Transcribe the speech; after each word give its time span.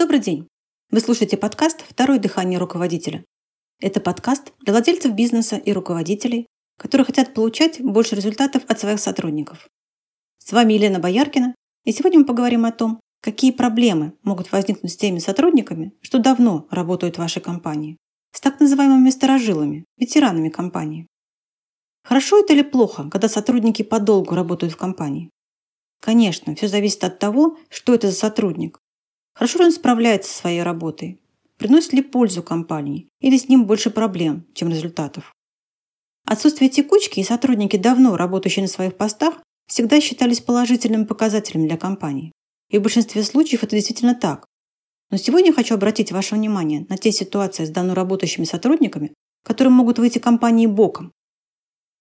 Добрый 0.00 0.20
день! 0.20 0.48
Вы 0.90 1.00
слушаете 1.00 1.36
подкаст 1.36 1.84
«Второе 1.86 2.18
дыхание 2.18 2.58
руководителя». 2.58 3.22
Это 3.82 4.00
подкаст 4.00 4.54
для 4.60 4.72
владельцев 4.72 5.12
бизнеса 5.12 5.56
и 5.56 5.74
руководителей, 5.74 6.46
которые 6.78 7.04
хотят 7.04 7.34
получать 7.34 7.82
больше 7.82 8.16
результатов 8.16 8.62
от 8.66 8.80
своих 8.80 8.98
сотрудников. 8.98 9.68
С 10.38 10.52
вами 10.52 10.72
Елена 10.72 11.00
Бояркина, 11.00 11.54
и 11.84 11.92
сегодня 11.92 12.20
мы 12.20 12.24
поговорим 12.24 12.64
о 12.64 12.72
том, 12.72 12.98
какие 13.20 13.50
проблемы 13.50 14.14
могут 14.22 14.50
возникнуть 14.52 14.90
с 14.90 14.96
теми 14.96 15.18
сотрудниками, 15.18 15.92
что 16.00 16.18
давно 16.18 16.66
работают 16.70 17.16
в 17.16 17.18
вашей 17.18 17.42
компании, 17.42 17.98
с 18.32 18.40
так 18.40 18.58
называемыми 18.58 19.10
сторожилами, 19.10 19.84
ветеранами 19.98 20.48
компании. 20.48 21.08
Хорошо 22.04 22.40
это 22.40 22.54
или 22.54 22.62
плохо, 22.62 23.10
когда 23.10 23.28
сотрудники 23.28 23.82
подолгу 23.82 24.34
работают 24.34 24.72
в 24.72 24.78
компании? 24.78 25.28
Конечно, 26.00 26.54
все 26.54 26.68
зависит 26.68 27.04
от 27.04 27.18
того, 27.18 27.58
что 27.68 27.92
это 27.92 28.06
за 28.10 28.16
сотрудник. 28.16 28.80
Хорошо 29.34 29.58
ли 29.58 29.66
он 29.66 29.72
справляется 29.72 30.30
со 30.32 30.38
своей 30.38 30.62
работой? 30.62 31.20
Приносит 31.56 31.92
ли 31.92 32.02
пользу 32.02 32.42
компании? 32.42 33.08
Или 33.20 33.36
с 33.36 33.48
ним 33.48 33.66
больше 33.66 33.90
проблем, 33.90 34.46
чем 34.54 34.70
результатов? 34.70 35.32
Отсутствие 36.26 36.70
текучки 36.70 37.20
и 37.20 37.24
сотрудники, 37.24 37.76
давно 37.76 38.16
работающие 38.16 38.62
на 38.62 38.68
своих 38.68 38.96
постах, 38.96 39.34
всегда 39.66 40.00
считались 40.00 40.40
положительным 40.40 41.06
показателем 41.06 41.66
для 41.66 41.76
компании. 41.76 42.32
И 42.70 42.78
в 42.78 42.82
большинстве 42.82 43.22
случаев 43.24 43.62
это 43.62 43.76
действительно 43.76 44.14
так. 44.14 44.46
Но 45.10 45.16
сегодня 45.16 45.52
хочу 45.52 45.74
обратить 45.74 46.12
ваше 46.12 46.34
внимание 46.34 46.86
на 46.88 46.96
те 46.96 47.10
ситуации 47.10 47.64
с 47.64 47.70
давно 47.70 47.94
работающими 47.94 48.44
сотрудниками, 48.44 49.12
которые 49.44 49.72
могут 49.72 49.98
выйти 49.98 50.18
компании 50.18 50.66
боком. 50.66 51.12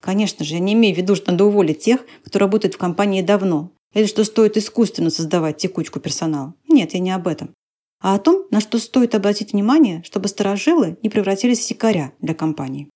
Конечно 0.00 0.44
же, 0.44 0.54
я 0.54 0.60
не 0.60 0.72
имею 0.74 0.94
в 0.94 0.98
виду, 0.98 1.14
что 1.14 1.30
надо 1.30 1.44
уволить 1.44 1.80
тех, 1.80 2.04
кто 2.24 2.38
работает 2.38 2.74
в 2.74 2.78
компании 2.78 3.22
давно, 3.22 3.72
или 3.92 4.06
что 4.06 4.24
стоит 4.24 4.56
искусственно 4.56 5.10
создавать 5.10 5.58
текучку 5.58 6.00
персонала. 6.00 6.54
Нет, 6.72 6.94
я 6.94 7.00
не 7.00 7.10
об 7.10 7.28
этом. 7.28 7.54
А 8.00 8.14
о 8.14 8.18
том, 8.18 8.46
на 8.50 8.60
что 8.60 8.78
стоит 8.78 9.14
обратить 9.14 9.52
внимание, 9.52 10.02
чтобы 10.02 10.28
сторожилы 10.28 10.98
не 11.02 11.10
превратились 11.10 11.60
в 11.60 11.62
сикаря 11.62 12.12
для 12.20 12.34
компании. 12.34 12.90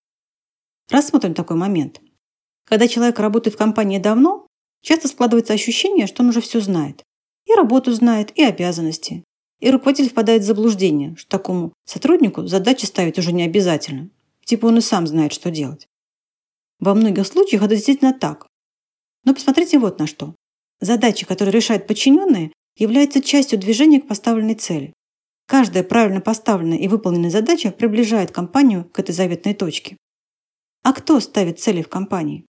Рассмотрим 0.91 1.35
такой 1.35 1.57
момент. 1.57 2.01
Когда 2.65 2.89
человек 2.89 3.19
работает 3.21 3.55
в 3.55 3.59
компании 3.59 3.99
давно, 3.99 4.47
часто 4.83 5.09
складывается 5.09 5.53
ощущение, 5.53 6.07
что 6.07 6.23
он 6.23 6.31
уже 6.31 6.41
все 6.41 6.61
знает. 6.61 7.05
И 7.45 7.55
работу 7.55 7.93
знает, 7.93 8.37
и 8.37 8.43
обязанности. 8.43 9.23
И 9.61 9.71
руководитель 9.71 10.11
впадает 10.11 10.43
в 10.43 10.47
заблуждение, 10.47 11.15
что 11.17 11.29
такому 11.29 11.73
сотруднику 11.85 12.47
задачи 12.47 12.87
ставить 12.87 13.19
уже 13.19 13.33
не 13.33 13.45
обязательно. 13.45 14.11
Типа 14.45 14.67
он 14.67 14.79
и 14.79 14.81
сам 14.81 15.07
знает, 15.07 15.33
что 15.33 15.51
делать. 15.51 15.87
Во 16.81 16.95
многих 16.95 17.27
случаях 17.27 17.63
это 17.63 17.75
действительно 17.75 18.13
так. 18.13 18.47
Но 19.25 19.35
посмотрите 19.35 19.79
вот 19.79 19.99
на 19.99 20.07
что. 20.07 20.35
Задачи, 20.81 21.27
которые 21.27 21.53
решают 21.53 21.87
подчиненные, 21.87 22.53
являются 22.77 23.23
частью 23.23 23.59
движения 23.59 24.01
к 24.01 24.07
поставленной 24.07 24.55
цели. 24.55 24.93
Каждая 25.47 25.85
правильно 25.85 26.21
поставленная 26.21 26.79
и 26.79 26.89
выполненная 26.89 27.31
задача 27.31 27.71
приближает 27.71 28.33
компанию 28.33 28.85
к 28.85 28.99
этой 28.99 29.13
заветной 29.13 29.55
точке. 29.55 29.97
А 30.83 30.93
кто 30.93 31.21
ставит 31.21 31.61
цели 31.61 31.83
в 31.83 31.89
компании? 31.89 32.47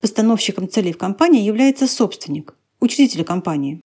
Постановщиком 0.00 0.68
целей 0.68 0.92
в 0.92 0.98
компании 0.98 1.42
является 1.42 1.86
собственник, 1.86 2.54
учредитель 2.80 3.24
компании. 3.24 3.80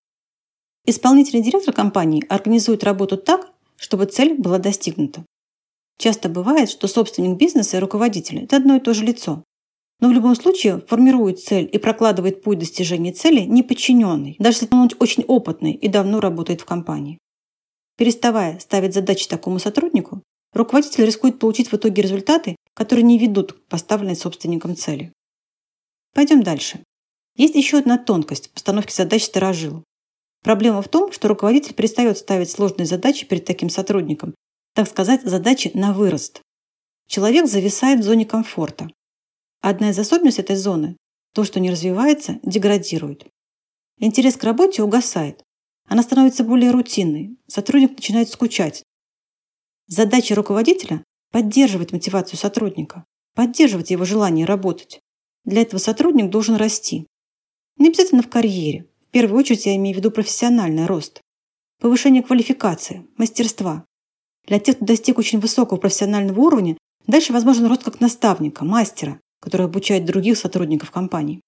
Исполнительный 0.85 1.43
директор 1.43 1.73
компании 1.73 2.25
организует 2.27 2.83
работу 2.83 3.17
так, 3.17 3.51
чтобы 3.77 4.05
цель 4.05 4.35
была 4.35 4.57
достигнута. 4.57 5.25
Часто 5.97 6.29
бывает, 6.29 6.69
что 6.69 6.87
собственник 6.87 7.37
бизнеса 7.37 7.77
и 7.77 7.79
руководитель– 7.79 8.39
это 8.43 8.57
одно 8.57 8.75
и 8.75 8.79
то 8.79 8.93
же 8.93 9.05
лицо. 9.05 9.43
Но 10.01 10.09
в 10.09 10.11
любом 10.11 10.35
случае 10.35 10.81
формирует 10.81 11.39
цель 11.39 11.69
и 11.71 11.77
прокладывает 11.77 12.43
путь 12.43 12.59
достижения 12.59 13.13
цели 13.13 13.41
неподчиненный, 13.41 14.35
даже 14.39 14.57
если 14.61 14.75
он 14.75 14.89
очень 14.99 15.23
опытный 15.23 15.73
и 15.73 15.87
давно 15.87 16.19
работает 16.19 16.61
в 16.61 16.65
компании. 16.65 17.19
Переставая 17.97 18.59
ставить 18.59 18.95
задачи 18.95 19.27
такому 19.27 19.59
сотруднику, 19.59 20.23
руководитель 20.53 21.05
рискует 21.05 21.37
получить 21.37 21.71
в 21.71 21.75
итоге 21.75 22.01
результаты, 22.01 22.55
которые 22.73 23.03
не 23.03 23.19
ведут 23.19 23.53
к 23.53 23.67
поставленной 23.67 24.15
собственником 24.15 24.75
цели. 24.75 25.13
Пойдем 26.13 26.41
дальше. 26.41 26.83
Есть 27.37 27.55
еще 27.55 27.77
одна 27.77 27.99
тонкость 27.99 28.47
в 28.47 28.53
постановке 28.53 28.93
задач 28.93 29.23
сторожил. 29.23 29.83
Проблема 30.43 30.81
в 30.81 30.89
том, 30.89 31.11
что 31.11 31.27
руководитель 31.27 31.75
перестает 31.75 32.17
ставить 32.17 32.49
сложные 32.49 32.87
задачи 32.87 33.27
перед 33.27 33.45
таким 33.45 33.69
сотрудником, 33.69 34.33
так 34.73 34.89
сказать, 34.89 35.21
задачи 35.21 35.69
на 35.75 35.93
вырост. 35.93 36.41
Человек 37.07 37.45
зависает 37.45 37.99
в 37.99 38.03
зоне 38.03 38.25
комфорта, 38.25 38.89
Одна 39.61 39.91
из 39.91 39.99
особенностей 39.99 40.41
этой 40.41 40.55
зоны– 40.55 40.97
то, 41.33 41.43
что 41.43 41.59
не 41.59 41.69
развивается, 41.69 42.39
деградирует. 42.41 43.27
Интерес 43.99 44.35
к 44.35 44.43
работе 44.43 44.81
угасает. 44.81 45.43
Она 45.87 46.01
становится 46.01 46.43
более 46.43 46.71
рутинной. 46.71 47.37
Сотрудник 47.45 47.91
начинает 47.91 48.29
скучать. 48.29 48.83
Задача 49.85 50.33
руководителя– 50.33 51.03
поддерживать 51.31 51.91
мотивацию 51.91 52.39
сотрудника, 52.39 53.05
поддерживать 53.35 53.91
его 53.91 54.03
желание 54.03 54.47
работать. 54.47 54.99
Для 55.45 55.61
этого 55.61 55.79
сотрудник 55.79 56.31
должен 56.31 56.55
расти. 56.55 57.05
Не 57.77 57.89
обязательно 57.89 58.23
в 58.23 58.29
карьере. 58.29 58.87
В 59.07 59.11
первую 59.11 59.39
очередь 59.39 59.67
я 59.67 59.75
имею 59.75 59.93
в 59.93 59.99
виду 59.99 60.09
профессиональный 60.09 60.87
рост. 60.87 61.21
Повышение 61.79 62.23
квалификации, 62.23 63.05
мастерства. 63.17 63.85
Для 64.47 64.59
тех, 64.59 64.77
кто 64.77 64.85
достиг 64.85 65.19
очень 65.19 65.39
высокого 65.39 65.77
профессионального 65.77 66.39
уровня, 66.39 66.77
дальше 67.05 67.31
возможен 67.31 67.67
рост 67.67 67.83
как 67.83 67.99
наставника, 67.99 68.65
мастера, 68.65 69.19
который 69.41 69.65
обучает 69.65 70.05
других 70.05 70.37
сотрудников 70.37 70.91
компании. 70.91 71.41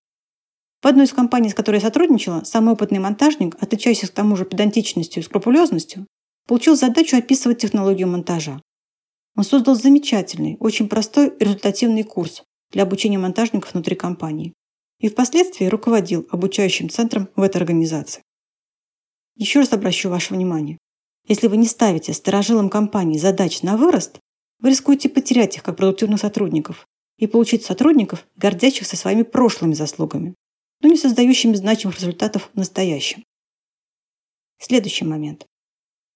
В 0.81 0.87
одной 0.87 1.05
из 1.05 1.13
компаний, 1.13 1.49
с 1.49 1.53
которой 1.53 1.75
я 1.75 1.81
сотрудничала, 1.81 2.43
самый 2.43 2.73
опытный 2.73 2.99
монтажник, 2.99 3.55
отличающийся 3.61 4.07
к 4.07 4.15
тому 4.15 4.35
же 4.35 4.43
педантичностью 4.43 5.23
и 5.23 5.25
скрупулезностью, 5.25 6.05
получил 6.45 6.75
задачу 6.75 7.15
описывать 7.15 7.59
технологию 7.59 8.09
монтажа. 8.09 8.61
Он 9.37 9.45
создал 9.45 9.75
замечательный, 9.75 10.57
очень 10.59 10.89
простой 10.89 11.29
и 11.29 11.43
результативный 11.43 12.03
курс 12.03 12.43
для 12.71 12.83
обучения 12.83 13.17
монтажников 13.17 13.73
внутри 13.73 13.95
компании 13.95 14.53
и 14.99 15.09
впоследствии 15.09 15.65
руководил 15.65 16.27
обучающим 16.31 16.89
центром 16.89 17.29
в 17.35 17.41
этой 17.41 17.57
организации. 17.57 18.23
Еще 19.35 19.59
раз 19.59 19.73
обращу 19.73 20.09
ваше 20.09 20.33
внимание. 20.33 20.77
Если 21.27 21.47
вы 21.47 21.57
не 21.57 21.67
ставите 21.67 22.13
сторожилам 22.13 22.69
компании 22.69 23.17
задач 23.17 23.61
на 23.63 23.77
вырост, 23.77 24.19
вы 24.59 24.69
рискуете 24.69 25.09
потерять 25.09 25.57
их 25.57 25.63
как 25.63 25.77
продуктивных 25.77 26.19
сотрудников 26.19 26.85
и 27.17 27.27
получить 27.27 27.63
сотрудников, 27.63 28.27
гордящихся 28.35 28.95
своими 28.95 29.23
прошлыми 29.23 29.73
заслугами, 29.73 30.35
но 30.81 30.89
не 30.89 30.97
создающими 30.97 31.55
значимых 31.55 31.97
результатов 31.99 32.49
в 32.53 32.57
настоящем. 32.57 33.23
Следующий 34.59 35.05
момент. 35.05 35.45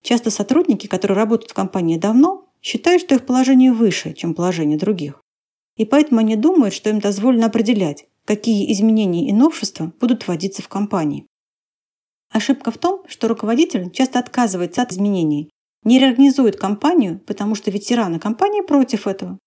Часто 0.04 0.32
сотрудники, 0.32 0.88
которые 0.88 1.18
работают 1.18 1.52
в 1.52 1.56
компании 1.56 1.98
давно, 1.98 2.50
считают, 2.62 3.02
что 3.02 3.16
их 3.16 3.26
положение 3.26 3.72
выше, 3.72 4.14
чем 4.14 4.34
положение 4.34 4.78
других. 4.78 5.22
И 5.76 5.86
поэтому 5.86 6.20
они 6.20 6.36
думают, 6.36 6.74
что 6.74 6.90
им 6.90 7.00
дозволено 7.00 7.48
определять, 7.48 8.06
какие 8.26 8.72
изменения 8.72 9.30
и 9.30 9.34
новшества 9.34 9.94
будут 10.00 10.28
вводиться 10.28 10.62
в 10.62 10.68
компании. 10.68 11.28
Ошибка 12.30 12.72
в 12.72 12.78
том, 12.78 13.04
что 13.08 13.28
руководитель 13.28 13.90
часто 13.92 14.20
отказывается 14.20 14.82
от 14.82 14.92
изменений, 14.92 15.50
не 15.84 16.00
реорганизует 16.00 16.58
компанию, 16.58 17.20
потому 17.26 17.56
что 17.56 17.72
ветераны 17.72 18.20
компании 18.20 18.62
против 18.62 19.08
этого. 19.08 19.40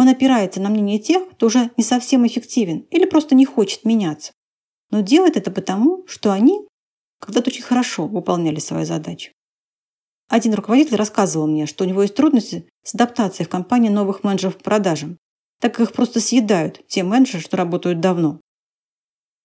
Он 0.00 0.08
опирается 0.08 0.62
на 0.62 0.70
мнение 0.70 0.98
тех, 0.98 1.28
кто 1.28 1.48
уже 1.48 1.72
не 1.76 1.84
совсем 1.84 2.26
эффективен 2.26 2.86
или 2.90 3.04
просто 3.04 3.34
не 3.34 3.44
хочет 3.44 3.84
меняться. 3.84 4.32
Но 4.90 5.02
делает 5.02 5.36
это 5.36 5.50
потому, 5.50 6.06
что 6.06 6.32
они 6.32 6.66
когда-то 7.18 7.50
очень 7.50 7.60
хорошо 7.62 8.06
выполняли 8.06 8.60
свои 8.60 8.86
задачи. 8.86 9.34
Один 10.30 10.54
руководитель 10.54 10.96
рассказывал 10.96 11.46
мне, 11.48 11.66
что 11.66 11.84
у 11.84 11.86
него 11.86 12.00
есть 12.00 12.14
трудности 12.14 12.66
с 12.82 12.94
адаптацией 12.94 13.44
в 13.44 13.50
компании 13.50 13.90
новых 13.90 14.24
менеджеров 14.24 14.56
по 14.56 14.64
продажам, 14.64 15.18
так 15.60 15.74
как 15.74 15.88
их 15.88 15.92
просто 15.92 16.18
съедают 16.18 16.80
те 16.88 17.02
менеджеры, 17.02 17.42
что 17.42 17.58
работают 17.58 18.00
давно. 18.00 18.40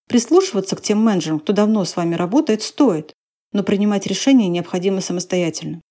Прислушиваться 0.07 0.77
к 0.77 0.81
тем 0.81 1.03
менеджерам, 1.03 1.41
кто 1.41 1.51
давно 1.51 1.83
с 1.83 1.97
вами 1.97 2.15
работает, 2.15 2.61
стоит, 2.61 3.13
но 3.51 3.61
принимать 3.61 4.07
решения 4.07 4.47
необходимо 4.47 5.01
самостоятельно. 5.01 5.81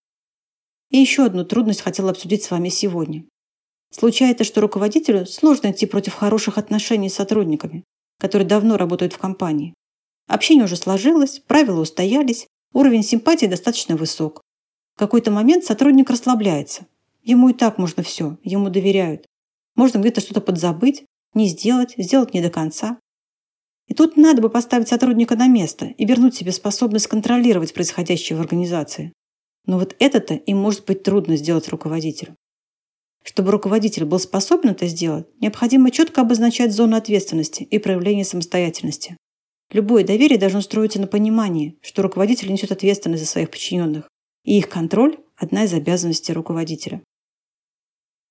И 0.88 0.96
еще 0.96 1.26
одну 1.26 1.44
трудность 1.44 1.82
хотела 1.82 2.12
обсудить 2.12 2.44
с 2.44 2.50
вами 2.50 2.70
сегодня. 2.70 3.26
Случается, 3.96 4.42
что 4.42 4.60
руководителю 4.60 5.24
сложно 5.24 5.70
идти 5.70 5.86
против 5.86 6.14
хороших 6.14 6.58
отношений 6.58 7.08
с 7.08 7.14
сотрудниками, 7.14 7.84
которые 8.18 8.48
давно 8.48 8.76
работают 8.76 9.12
в 9.12 9.18
компании. 9.18 9.72
Общение 10.26 10.64
уже 10.64 10.74
сложилось, 10.74 11.40
правила 11.46 11.80
устоялись, 11.80 12.48
уровень 12.72 13.04
симпатии 13.04 13.46
достаточно 13.46 13.94
высок. 13.94 14.42
В 14.96 14.98
какой-то 14.98 15.30
момент 15.30 15.64
сотрудник 15.64 16.10
расслабляется. 16.10 16.86
Ему 17.22 17.50
и 17.50 17.52
так 17.52 17.78
можно 17.78 18.02
все, 18.02 18.36
ему 18.42 18.68
доверяют. 18.68 19.26
Можно 19.76 19.98
где-то 19.98 20.20
что-то 20.20 20.40
подзабыть, 20.40 21.04
не 21.34 21.46
сделать, 21.46 21.94
сделать 21.96 22.34
не 22.34 22.42
до 22.42 22.50
конца. 22.50 22.98
И 23.86 23.94
тут 23.94 24.16
надо 24.16 24.42
бы 24.42 24.50
поставить 24.50 24.88
сотрудника 24.88 25.36
на 25.36 25.46
место 25.46 25.86
и 25.86 26.04
вернуть 26.04 26.34
себе 26.34 26.50
способность 26.50 27.06
контролировать 27.06 27.72
происходящее 27.72 28.38
в 28.38 28.40
организации. 28.40 29.12
Но 29.66 29.78
вот 29.78 29.94
это-то 30.00 30.34
им 30.34 30.58
может 30.58 30.84
быть 30.84 31.04
трудно 31.04 31.36
сделать 31.36 31.68
руководителю. 31.68 32.34
Чтобы 33.24 33.52
руководитель 33.52 34.04
был 34.04 34.18
способен 34.18 34.70
это 34.70 34.86
сделать, 34.86 35.26
необходимо 35.40 35.90
четко 35.90 36.20
обозначать 36.20 36.72
зону 36.72 36.96
ответственности 36.96 37.62
и 37.62 37.78
проявление 37.78 38.24
самостоятельности. 38.24 39.16
Любое 39.70 40.04
доверие 40.04 40.38
должно 40.38 40.60
строиться 40.60 41.00
на 41.00 41.06
понимании, 41.06 41.78
что 41.80 42.02
руководитель 42.02 42.52
несет 42.52 42.70
ответственность 42.70 43.24
за 43.24 43.28
своих 43.28 43.50
подчиненных. 43.50 44.08
и 44.44 44.58
их 44.58 44.68
контроль– 44.68 45.16
одна 45.36 45.64
из 45.64 45.72
обязанностей 45.72 46.34
руководителя. 46.34 47.02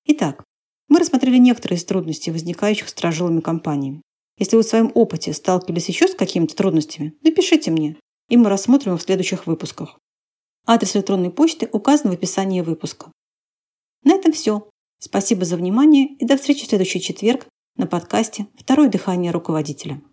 Итак, 0.06 0.44
мы 0.86 1.00
рассмотрели 1.00 1.38
некоторые 1.38 1.76
из 1.76 1.84
трудностей, 1.84 2.30
возникающих 2.30 2.88
с 2.88 2.94
тяжелыми 2.94 3.40
компаниями. 3.40 4.00
Если 4.38 4.54
вы 4.54 4.62
в 4.62 4.66
своем 4.66 4.92
опыте 4.94 5.32
сталкивались 5.32 5.88
еще 5.88 6.06
с 6.06 6.14
какими-то 6.14 6.54
трудностями, 6.54 7.14
напишите 7.22 7.72
мне, 7.72 7.96
и 8.28 8.36
мы 8.36 8.48
рассмотрим 8.48 8.94
их 8.94 9.00
в 9.00 9.02
следующих 9.02 9.48
выпусках. 9.48 9.98
Адрес 10.66 10.94
электронной 10.94 11.30
почты 11.30 11.68
указан 11.72 12.12
в 12.12 12.14
описании 12.14 12.60
выпуска. 12.60 13.10
На 14.04 14.14
этом 14.14 14.32
все. 14.32 14.70
Спасибо 15.04 15.44
за 15.44 15.58
внимание 15.58 16.16
и 16.18 16.24
до 16.24 16.38
встречи 16.38 16.64
в 16.64 16.68
следующий 16.70 16.98
четверг 16.98 17.46
на 17.76 17.86
подкасте 17.86 18.46
«Второе 18.56 18.88
дыхание 18.88 19.32
руководителя». 19.32 20.02